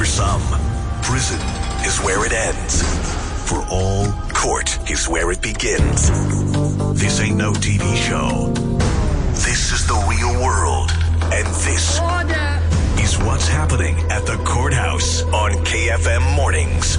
[0.00, 0.40] For some,
[1.02, 1.38] prison
[1.84, 2.80] is where it ends.
[3.46, 6.08] For all, court is where it begins.
[6.98, 8.50] This ain't no TV show.
[9.34, 10.90] This is the real world.
[11.24, 12.00] And this
[12.98, 16.96] is what's happening at the courthouse on KFM Mornings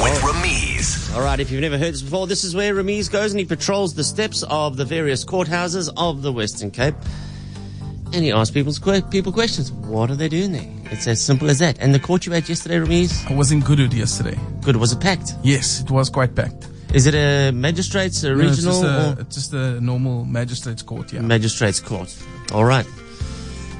[0.00, 0.32] with oh.
[0.32, 1.14] Ramiz.
[1.14, 3.44] All right, if you've never heard this before, this is where Ramiz goes and he
[3.44, 6.94] patrols the steps of the various courthouses of the Western Cape.
[8.12, 9.70] And he asks people's que- people questions.
[9.70, 10.66] What are they doing there?
[10.90, 11.78] It's as simple as that.
[11.78, 14.38] And the court you had yesterday, Ramiz, I was in Goodwood yesterday.
[14.62, 14.76] good.
[14.76, 15.34] Was it packed?
[15.42, 16.68] Yes, it was quite packed.
[16.94, 20.24] Is it a magistrates, a No, it's regional, just a, or it's just a normal
[20.24, 21.20] magistrate's court, yeah.
[21.20, 22.16] magistrates court?
[22.52, 22.86] All right.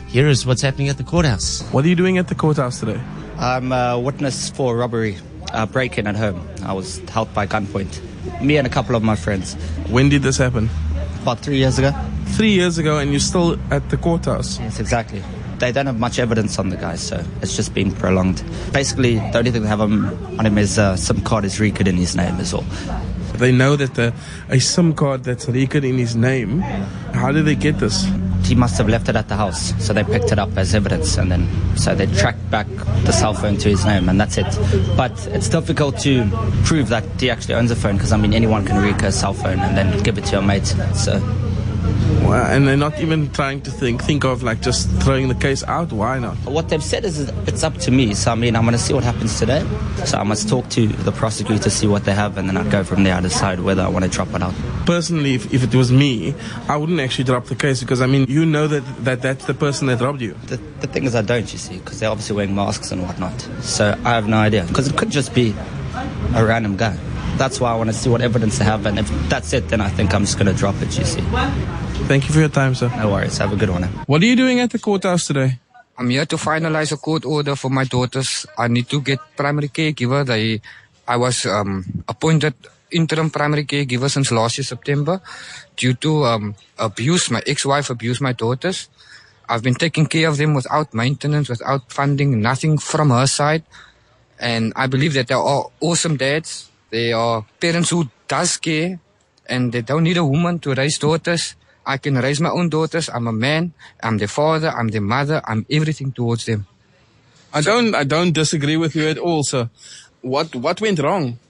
[0.09, 1.62] Here is what's happening at the courthouse.
[1.73, 3.01] What are you doing at the courthouse today?
[3.39, 5.17] I'm a witness for robbery,
[5.55, 6.47] uh, break-in at home.
[6.65, 8.01] I was held by gunpoint.
[8.42, 9.55] Me and a couple of my friends.
[9.89, 10.69] When did this happen?
[11.23, 11.92] About three years ago.
[12.37, 14.59] Three years ago, and you're still at the courthouse.
[14.61, 15.23] Yes, exactly.
[15.59, 18.45] They don't have much evidence on the guy, so it's just been prolonged.
[18.73, 20.05] Basically, the only thing they have on,
[20.39, 22.65] him is uh, SIM card is RICA'd in his name is all.
[23.35, 24.15] They know that the,
[24.48, 26.61] a SIM card that's RICA'd in his name.
[27.12, 28.07] How did they get this?
[28.45, 31.19] He must have left it at the house, so they picked it up as evidence,
[31.19, 32.69] and then so they tracked back
[33.05, 34.47] the cell phone to his name, and that's it.
[34.97, 36.29] But it's difficult to
[36.65, 39.35] prove that he actually owns a phone because I mean anyone can RICA a cell
[39.35, 40.67] phone and then give it to your mate.
[40.95, 41.20] So
[42.33, 45.93] and they're not even trying to think think of like just throwing the case out.
[45.93, 46.37] Why not?
[46.45, 48.15] what they've said is it's up to me.
[48.15, 49.67] So I mean I'm going to see what happens today.
[50.05, 52.85] So I must talk to the prosecutor, see what they have, and then I'll go
[52.85, 53.15] from there.
[53.15, 54.55] I decide whether I want to drop it out.
[54.87, 56.35] Personally, if, if it was me,
[56.69, 59.55] I wouldn't actually drop the case because I mean, you know that, that that's the
[59.55, 60.35] person that robbed you.
[60.47, 63.41] The, the thing is, I don't, you see, because they're obviously wearing masks and whatnot.
[63.61, 65.55] So I have no idea, because it could just be
[66.35, 66.97] a random guy.
[67.37, 69.81] That's why I want to see what evidence they have, and if that's it, then
[69.81, 71.23] I think I'm just going to drop it, you see.
[72.09, 72.89] Thank you for your time, sir.
[72.97, 73.83] No worries, have a good one.
[74.09, 75.61] What are you doing at the courthouse today?
[75.98, 78.47] I'm here to finalize a court order for my daughters.
[78.56, 80.25] I need to get primary caregiver.
[80.25, 80.62] They,
[81.06, 82.55] I was um, appointed
[82.91, 85.20] interim primary caregiver since last year September
[85.77, 87.30] due to um, abuse.
[87.30, 88.89] My ex-wife abused my daughters.
[89.46, 93.64] I've been taking care of them without maintenance, without funding, nothing from her side.
[94.40, 96.70] And I believe that they are awesome dads.
[96.89, 98.98] They are parents who does care
[99.45, 101.55] and they don't need a woman to raise daughters.
[101.89, 103.09] I can raise my own daughters.
[103.09, 103.73] I'm a man.
[104.05, 104.69] I'm the father.
[104.69, 105.41] I'm the mother.
[105.49, 106.67] I'm everything towards them.
[107.49, 109.71] I don't I don't disagree with you at all, sir.
[110.21, 111.41] What what went wrong?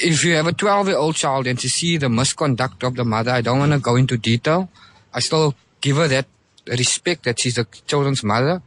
[0.00, 3.04] If you have a 12 year old child and to see the misconduct of the
[3.04, 4.70] mother, I don't want to go into detail.
[5.12, 6.24] I still give her that
[6.64, 8.62] respect that she's the children's mother.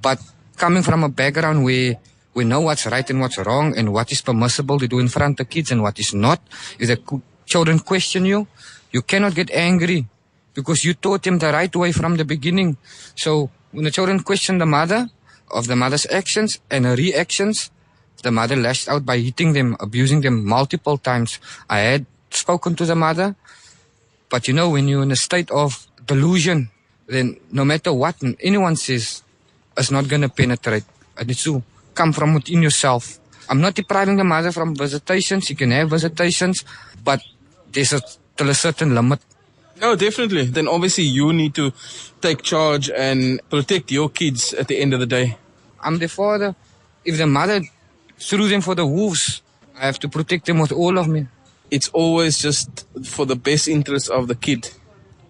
[0.00, 0.22] But
[0.56, 1.98] coming from a background where
[2.34, 5.40] we know what's right and what's wrong and what is permissible to do in front
[5.40, 6.38] of kids and what is not,
[6.78, 7.02] if the
[7.46, 8.46] children question you,
[8.92, 10.06] you cannot get angry
[10.60, 12.76] because you taught them the right way from the beginning.
[13.16, 15.08] So when the children question the mother
[15.50, 17.72] of the mother's actions and her reactions,
[18.22, 21.40] the mother lashed out by hitting them, abusing them multiple times.
[21.68, 23.34] I had spoken to the mother,
[24.28, 26.70] but you know, when you're in a state of delusion,
[27.08, 29.22] then no matter what anyone says,
[29.76, 30.84] it's not going to penetrate.
[31.18, 31.62] It needs to
[31.94, 33.18] come from within yourself.
[33.48, 35.50] I'm not depriving the mother from visitations.
[35.50, 36.64] You can have visitations,
[37.02, 37.20] but
[37.72, 38.00] there's a,
[38.36, 39.20] till a certain limit.
[39.80, 40.44] No, definitely.
[40.44, 41.72] Then obviously you need to
[42.20, 45.36] take charge and protect your kids at the end of the day.
[45.80, 46.54] I'm the father.
[47.04, 47.62] If the mother
[48.18, 49.40] threw them for the wolves,
[49.74, 51.28] I have to protect them with all of me.
[51.70, 54.70] It's always just for the best interest of the kid.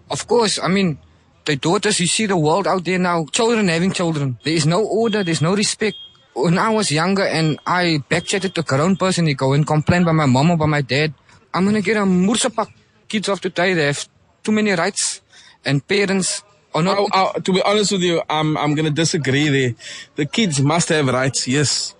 [0.09, 0.97] Of course, I mean,
[1.45, 4.37] the daughters, you see the world out there now, children having children.
[4.43, 5.95] There is no order, there's no respect.
[6.33, 10.03] When I was younger and I backchatted to a grown person, they go and complain
[10.03, 11.13] by my mom or by my dad,
[11.53, 12.67] I'm gonna get a moersepak.
[13.07, 14.07] Kids of today, they have
[14.43, 15.21] too many rights
[15.65, 16.43] and parents
[16.73, 16.97] are not.
[16.97, 19.75] Oh, oh, to be honest with you, I'm I'm gonna disagree there.
[20.15, 21.95] The kids must have rights, yes,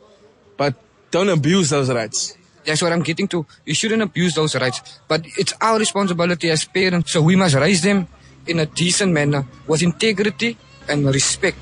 [0.58, 0.76] but
[1.12, 2.38] don't abuse those rights.
[2.66, 3.46] That's what I'm getting to.
[3.66, 4.82] You shouldn't abuse those rights.
[5.08, 7.12] But it's our responsibility as parents.
[7.12, 8.08] So we must raise them
[8.46, 11.58] in a decent manner with integrity and respect.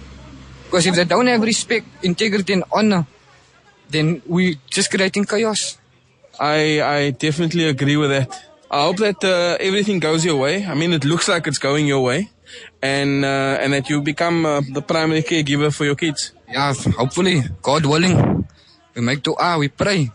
[0.66, 3.08] Because if they don't have respect, integrity and honor,
[3.90, 5.78] then we just creating chaos.
[6.40, 8.49] I I definitely agree with that.
[8.72, 10.66] I hope that uh, everything goes your way.
[10.66, 12.30] I mean, it looks like it's going your way,
[12.82, 16.34] and uh, and that you become uh, the primary caregiver for your kids.
[16.48, 18.48] Yeah, hopefully, God willing,
[18.94, 20.12] we make dua, we pray.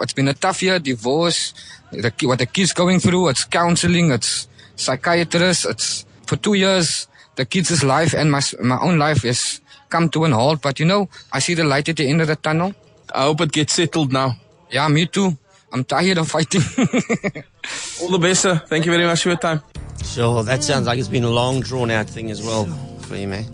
[0.00, 1.54] It's been a tough year, divorce,
[1.90, 7.44] the, what the kids going through, it's counseling, it's psychiatrists, it's for two years, the
[7.44, 10.60] kids' life and my, my own life has come to an halt.
[10.60, 12.74] But you know, I see the light at the end of the tunnel.
[13.14, 14.36] I hope it gets settled now.
[14.70, 15.38] Yeah, me too.
[15.72, 16.62] I'm tired of fighting.
[18.00, 18.56] All the best, sir.
[18.66, 19.60] Thank you very much for your time.
[20.04, 22.66] Sure, that sounds like it's been a long, drawn out thing as well
[23.00, 23.44] for you, man.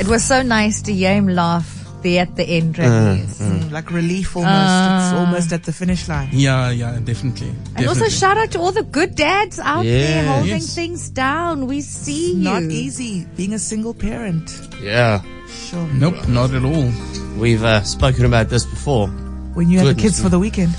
[0.00, 3.40] It was so nice to hear him laugh there at the end, Ramiz.
[3.40, 4.52] Mm, like relief almost.
[4.54, 6.30] it's almost at the finish line.
[6.32, 7.52] Yeah, yeah, definitely.
[7.76, 10.74] And also shout out to all the good dads out there holding Yes.
[10.74, 11.66] things down.
[11.66, 12.42] We see you.
[12.42, 14.50] Not easy being a single parent.
[14.82, 15.22] Yeah.
[15.48, 15.86] Sure.
[15.92, 16.90] Nope, not at all.
[17.38, 19.08] We've uh, spoken about this before.
[19.08, 20.74] When you have the kids for the weekend.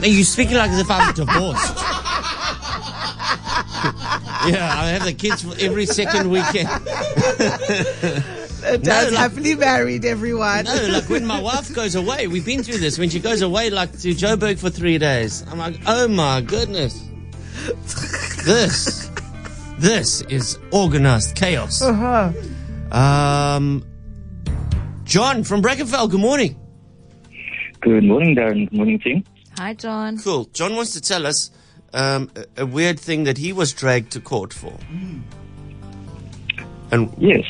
[0.00, 1.74] Now, you're speaking like as if I'm divorced.
[4.48, 6.68] yeah, I have the kids for every second weekend.
[8.82, 10.64] Dad's like- happily married, everyone.
[10.64, 12.98] No, like when my wife goes away, we've been through this.
[12.98, 17.02] When she goes away, like to Joburg for three days, I'm like, oh my goodness.
[18.44, 19.10] This,
[19.78, 21.82] this is organized chaos.
[21.82, 22.32] Uh-huh.
[22.96, 23.84] Um,
[25.04, 26.56] John from Brackenfell, good morning.
[27.80, 28.68] Good morning, Darren.
[28.68, 29.24] Good morning, team.
[29.58, 30.18] Hi, John.
[30.18, 30.44] Cool.
[30.52, 31.50] John wants to tell us
[31.92, 34.72] um, a, a weird thing that he was dragged to court for.
[36.92, 37.44] And Yes.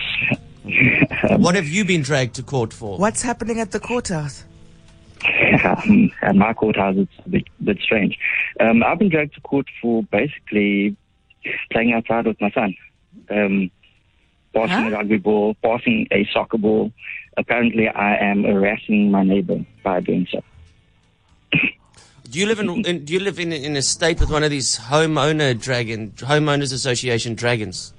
[1.36, 2.96] what have you been dragged to court for?
[2.98, 4.44] What's happening at the courthouse?
[5.64, 8.18] um, at my courthouse, it's a bit, bit strange.
[8.58, 10.96] Um, I've been dragged to court for basically
[11.72, 12.74] playing outside with my son.
[13.28, 13.70] Um,
[14.54, 16.90] passing a rugby ball, passing a soccer ball.
[17.36, 20.42] Apparently, I am harassing my neighbor by doing so.
[22.30, 24.50] Do you live in, in do you live in in a state with one of
[24.50, 27.92] these homeowner dragon homeowners association dragons?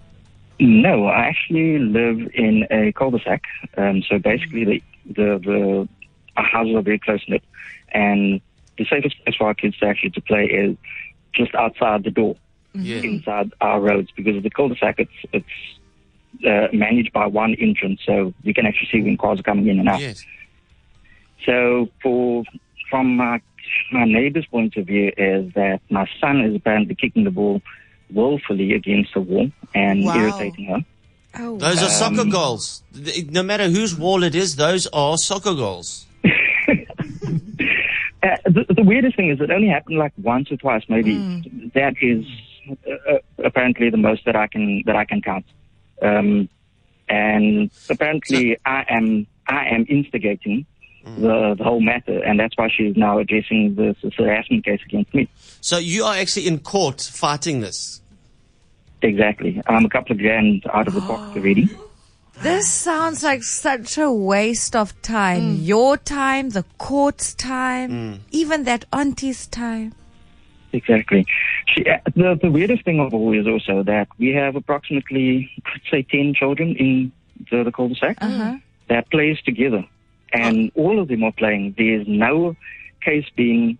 [0.60, 3.44] No, I actually live in a cul-de-sac.
[3.78, 5.90] Um, so basically, the, the the
[6.36, 7.44] our houses are very close knit,
[7.94, 8.42] and
[8.78, 10.76] the safest place for our kids to actually to play is
[11.34, 12.36] just outside the door,
[12.74, 12.98] Yeah.
[13.02, 15.00] inside our roads, because of the cul-de-sac.
[15.00, 19.44] It's it's uh, managed by one entrance, so you can actually see when cars are
[19.44, 20.02] coming in and out.
[20.02, 20.26] Yes.
[21.46, 22.44] So for
[22.90, 23.40] from my
[23.92, 27.62] my neighbor's point of view is that my son is apparently kicking the ball
[28.12, 30.16] willfully against the wall and Wow.
[30.16, 30.86] irritating her.
[31.38, 32.83] Oh, Those are soccer goals.
[33.30, 36.06] No matter whose wall it is, those are soccer goals.
[38.21, 40.83] Uh, the, the weirdest thing is it only happened like once or twice.
[40.89, 41.13] Maybe
[41.74, 42.25] that is
[42.69, 45.45] uh, uh, apparently the most that I can that I can count.
[46.01, 46.50] Um,
[47.07, 50.66] and apparently, I am I am instigating
[51.06, 51.22] Mm-hmm.
[51.22, 55.13] the the whole matter, and that's why she's now addressing this, this harassment case against
[55.13, 55.30] me.
[55.62, 58.01] So you are actually in court fighting this.
[59.01, 59.62] Exactly.
[59.68, 61.69] I'm a couple of grand out of the pocket already.
[62.42, 65.57] This sounds like such a waste of time.
[65.57, 65.66] Mm.
[65.66, 68.19] Your time, the court's time, mm.
[68.31, 69.94] even that auntie's time.
[70.72, 71.25] Exactly.
[71.68, 75.52] She, uh, the, the weirdest thing of all is also that we have approximately,
[75.90, 77.12] say, 10 children in
[77.52, 78.57] the, the cul-de-sac uh-huh.
[78.88, 79.86] that plays together.
[80.34, 80.80] And ah.
[80.80, 81.76] all of them are playing.
[81.78, 82.56] There's no
[83.02, 83.78] case being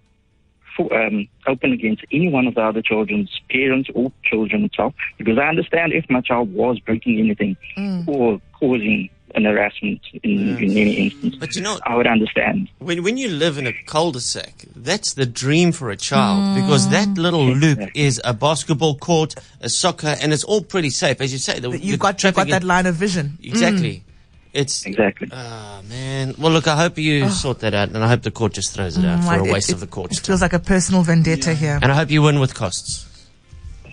[0.76, 4.94] for, um, open against any one of the other children's parents or children itself.
[5.18, 8.08] Because I understand if my child was breaking anything mm.
[8.08, 12.70] or causing an harassment in, in any instance, But you know, I would understand.
[12.80, 17.10] when when you live in a cul-de-sac, that's the dream for a child because that
[17.10, 17.18] mm.
[17.18, 21.38] little loop is a basketball court, a soccer, and it's all pretty safe, as you
[21.38, 21.60] say.
[21.60, 23.38] The, you've got, you've got that line of vision.
[23.44, 23.98] Exactly.
[23.98, 24.09] Mm.
[24.54, 25.28] It's Exactly.
[25.32, 26.34] ah man.
[26.38, 28.98] Well, look, I hope you sort that out, and I hope the court just throws
[28.98, 30.12] it out for Like, a waste it, of the court.
[30.12, 30.24] It time.
[30.26, 31.78] feels like a personal vendetta here.
[31.82, 33.06] And I hope you win with costs.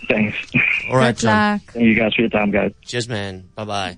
[0.09, 0.37] Thanks.
[0.91, 1.53] All right, Good John.
[1.55, 1.73] luck.
[1.73, 2.73] Thank you guys for your time, guys.
[2.85, 3.45] Cheers, man.
[3.55, 3.97] Bye bye.